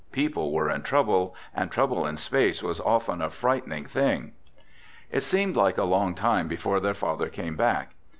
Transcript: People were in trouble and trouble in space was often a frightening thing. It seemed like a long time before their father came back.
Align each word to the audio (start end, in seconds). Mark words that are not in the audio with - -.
People 0.11 0.51
were 0.51 0.67
in 0.67 0.81
trouble 0.81 1.35
and 1.53 1.69
trouble 1.69 2.07
in 2.07 2.17
space 2.17 2.63
was 2.63 2.81
often 2.81 3.21
a 3.21 3.29
frightening 3.29 3.85
thing. 3.85 4.31
It 5.11 5.21
seemed 5.21 5.55
like 5.55 5.77
a 5.77 5.83
long 5.83 6.15
time 6.15 6.47
before 6.47 6.79
their 6.79 6.95
father 6.95 7.29
came 7.29 7.55
back. 7.55 7.91